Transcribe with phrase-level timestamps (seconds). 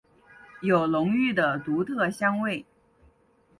[0.63, 2.65] 有浓郁的独特香味。